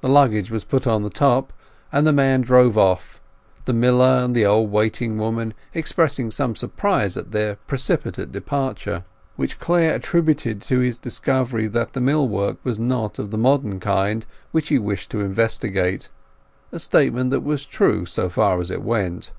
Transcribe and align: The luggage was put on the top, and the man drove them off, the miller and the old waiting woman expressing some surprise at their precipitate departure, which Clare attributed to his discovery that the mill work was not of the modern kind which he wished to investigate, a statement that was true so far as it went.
The 0.00 0.08
luggage 0.08 0.50
was 0.50 0.64
put 0.64 0.88
on 0.88 1.04
the 1.04 1.08
top, 1.08 1.52
and 1.92 2.04
the 2.04 2.12
man 2.12 2.40
drove 2.40 2.74
them 2.74 2.82
off, 2.82 3.20
the 3.64 3.72
miller 3.72 4.20
and 4.24 4.34
the 4.34 4.44
old 4.44 4.72
waiting 4.72 5.18
woman 5.18 5.54
expressing 5.72 6.32
some 6.32 6.56
surprise 6.56 7.16
at 7.16 7.30
their 7.30 7.54
precipitate 7.68 8.32
departure, 8.32 9.04
which 9.36 9.60
Clare 9.60 9.94
attributed 9.94 10.60
to 10.62 10.80
his 10.80 10.98
discovery 10.98 11.68
that 11.68 11.92
the 11.92 12.00
mill 12.00 12.26
work 12.26 12.56
was 12.64 12.80
not 12.80 13.20
of 13.20 13.30
the 13.30 13.38
modern 13.38 13.78
kind 13.78 14.26
which 14.50 14.66
he 14.66 14.80
wished 14.80 15.12
to 15.12 15.20
investigate, 15.20 16.08
a 16.72 16.80
statement 16.80 17.30
that 17.30 17.44
was 17.44 17.64
true 17.64 18.04
so 18.04 18.28
far 18.28 18.58
as 18.60 18.68
it 18.68 18.82
went. 18.82 19.32